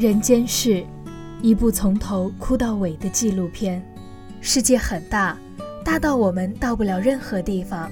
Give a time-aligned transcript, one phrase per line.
[0.00, 0.82] 人间事，
[1.42, 3.84] 一部从头哭到尾的纪录片。
[4.40, 5.36] 世界很大，
[5.84, 7.86] 大到我们到不了任何地方；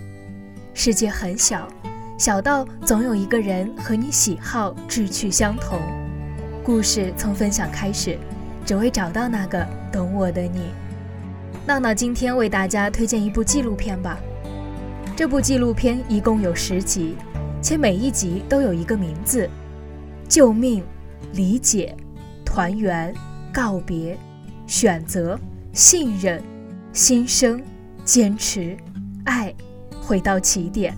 [0.72, 1.68] 世界很小，
[2.16, 5.78] 小到总有一个人和你喜好、志趣相同。
[6.64, 8.18] 故事从分享开始，
[8.64, 9.62] 只为找到那个
[9.92, 10.62] 懂我的你。
[11.66, 14.18] 闹闹今天为大家推荐一部纪录片吧。
[15.14, 17.16] 这部纪录片一共有十集，
[17.60, 19.46] 且每一集都有一个名字：
[20.26, 20.82] 救命。
[21.32, 21.94] 理解、
[22.44, 23.14] 团圆、
[23.52, 24.18] 告别、
[24.66, 25.38] 选择、
[25.72, 26.42] 信任、
[26.92, 27.62] 新生、
[28.04, 28.76] 坚持、
[29.24, 29.54] 爱，
[30.00, 30.96] 回到起点。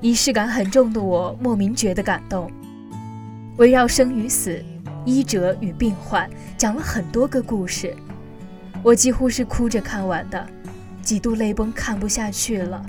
[0.00, 2.50] 仪式感很重的我，莫名觉得感动。
[3.56, 4.62] 围绕生与死、
[5.04, 7.94] 医者与病患，讲了很多个故事。
[8.82, 10.46] 我几乎是哭着看完的，
[11.00, 12.84] 几度泪崩，看不下去了。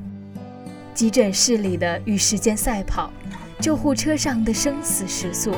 [0.94, 3.12] 急诊室里的与时间赛跑，
[3.60, 5.52] 救护车上的生死时速。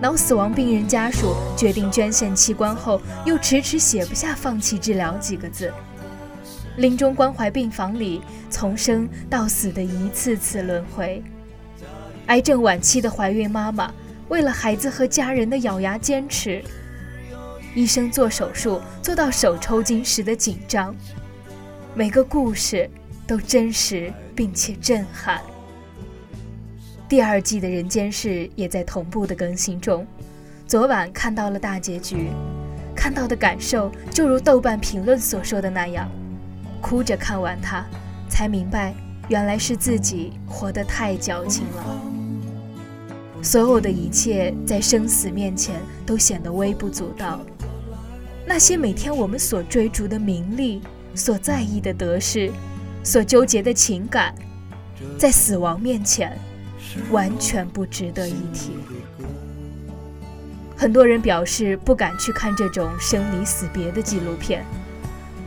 [0.00, 5.72] 脑死亡病人家属决定捐献器官后，又迟迟写不下放弃治疗几个字。
[6.76, 8.20] 临终关怀病房里，
[8.50, 11.22] 从生到死的一次次轮回。
[12.26, 13.90] 癌症晚期的怀孕妈妈，
[14.28, 16.62] 为了孩子和家人的咬牙坚持。
[17.74, 20.94] 医生做手术做到手抽筋时的紧张。
[21.94, 22.90] 每个故事
[23.26, 25.40] 都真实并且震撼。
[27.08, 30.04] 第二季的人间事也在同步的更新中，
[30.66, 32.30] 昨晚看到了大结局，
[32.96, 36.10] 看到的感受就如豆瓣评论所说的那样，
[36.80, 37.86] 哭着看完它，
[38.28, 38.92] 才明白
[39.28, 42.02] 原来是自己活得太矫情了。
[43.40, 47.40] 所有的一切在生死面前都显得微不足道，
[48.44, 50.82] 那些每天我们所追逐的名利，
[51.14, 52.50] 所在意的得失，
[53.04, 54.34] 所纠结的情感，
[55.16, 56.36] 在死亡面前。
[57.10, 58.72] 完全不值得一提。
[60.76, 64.64] 很多人表示不敢去看这种生离死别的纪录片，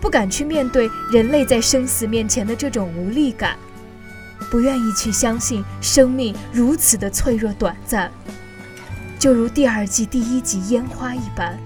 [0.01, 3.57] 不敢去面对人类在生死面前的这种无力感，
[4.49, 8.11] 不愿意去相信生命如此的脆弱短暂，
[9.19, 11.59] 就如第二季第一集烟花一般，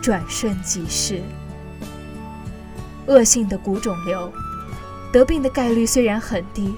[0.00, 1.20] 转瞬即逝。
[3.08, 4.32] 恶性的骨肿瘤，
[5.12, 6.72] 得病的概率虽然很低。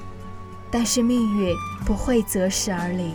[0.74, 1.54] 但是命运
[1.86, 3.12] 不会择时而临。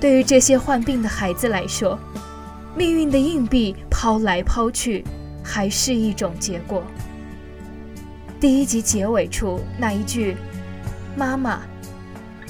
[0.00, 1.98] 对于这些患病的孩子来说，
[2.74, 5.04] 命运的硬币抛来抛去，
[5.42, 6.82] 还是一种结果。
[8.40, 10.34] 第一集结尾处那一句
[11.14, 11.60] “妈妈，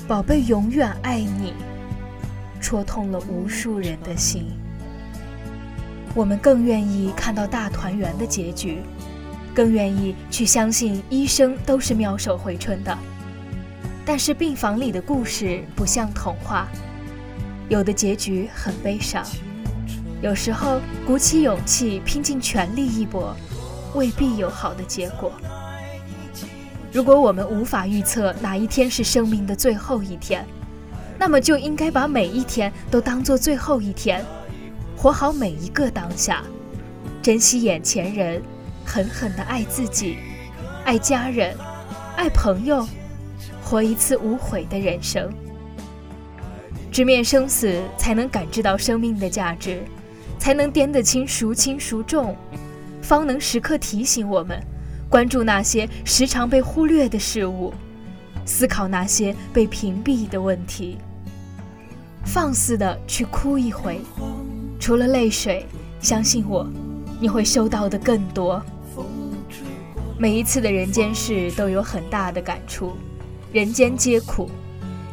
[0.06, 1.52] 宝贝永远爱你”，
[2.62, 4.52] 戳痛了无数人的心。
[6.14, 8.82] 我们更愿意看到大团圆的结局，
[9.52, 12.96] 更愿意去相信医生都是妙手回春的。
[14.06, 16.68] 但是病房里的故事不像童话，
[17.68, 19.24] 有的结局很悲伤。
[20.20, 23.34] 有时候鼓起勇气拼尽全力一搏，
[23.94, 25.32] 未必有好的结果。
[26.92, 30.46] 如果我们无法预测哪一天是生命的最后一天，
[31.18, 34.24] 那么就应该把每一天都当做最后一天，
[34.96, 36.44] 活好每一个当下，
[37.22, 38.42] 珍惜眼前人，
[38.84, 40.18] 狠狠地爱自己，
[40.84, 41.56] 爱家人，
[42.16, 42.86] 爱朋友。
[43.64, 45.32] 活一次无悔的人生，
[46.92, 49.82] 直面生死，才能感知到生命的价值，
[50.38, 52.36] 才能掂得清孰轻孰重，
[53.02, 54.62] 方能时刻提醒我们，
[55.08, 57.72] 关注那些时常被忽略的事物，
[58.44, 60.98] 思考那些被屏蔽的问题，
[62.24, 64.00] 放肆的去哭一回，
[64.78, 65.66] 除了泪水，
[66.00, 66.66] 相信我，
[67.18, 68.62] 你会收到的更多。
[70.16, 72.96] 每一次的人间事都有很大的感触。
[73.54, 74.50] 人间皆苦，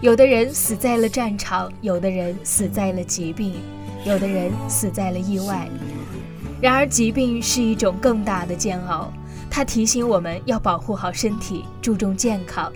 [0.02, 3.54] 有的人死在了战场，有的人死在了疾病，
[4.04, 5.70] 有的人死在了意外。
[6.60, 9.14] 然而，疾病是一种更大的煎熬，
[9.48, 12.74] 它提醒我们要保护好身体，注重健康。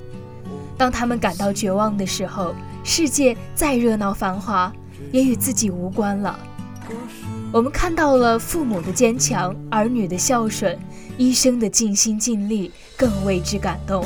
[0.77, 2.53] 当他们感到绝望的时候，
[2.83, 4.71] 世界再热闹繁华，
[5.11, 6.39] 也与自己无关了。
[7.51, 10.77] 我们看到了父母的坚强，儿女的孝顺，
[11.17, 14.05] 医生的尽心尽力，更为之感动。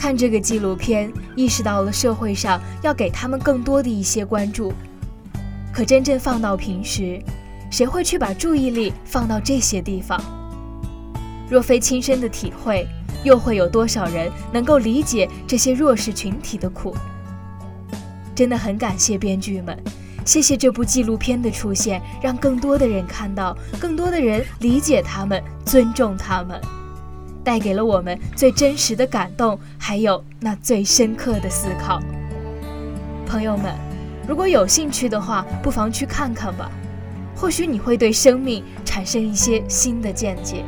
[0.00, 4.72] 看这个纪录片，意识到了社会上要给他们更多的一些关注。
[5.70, 7.22] 可真正放到平时，
[7.70, 10.18] 谁会去把注意力放到这些地方？
[11.50, 12.88] 若非亲身的体会，
[13.24, 16.96] 又会有多少人能够理解这些弱势群体的苦？
[18.34, 19.78] 真的很感谢编剧们，
[20.24, 26.58] 谢谢这部纪录片的出现，让更多的人看到，更多的人理解他们，尊重他们。
[27.44, 32.00] 带给了我们最真实的感动，还有那最深刻的思考。
[33.26, 33.74] 朋友们，
[34.26, 36.70] 如果有兴趣的话，不妨去看看吧，
[37.36, 40.64] 或许你会对生命产生一些新的见解。